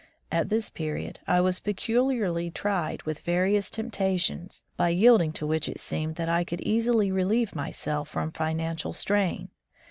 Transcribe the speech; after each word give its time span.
At 0.31 0.49
this 0.49 0.71
period 0.71 1.19
I 1.27 1.41
was 1.41 1.59
peculiarly 1.59 2.49
tried 2.49 3.03
with 3.03 3.19
various 3.19 3.69
temptations, 3.69 4.63
by 4.75 4.89
yielding 4.89 5.31
to 5.33 5.45
which 5.45 5.69
it 5.69 5.79
seemed 5.79 6.15
that 6.15 6.27
I 6.27 6.43
could 6.43 6.61
easily 6.61 7.11
relieve 7.11 7.53
myself 7.53 8.09
from 8.09 8.31
financial 8.31 8.93
strain. 8.93 9.49